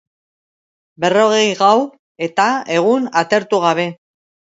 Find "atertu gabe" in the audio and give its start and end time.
3.23-3.87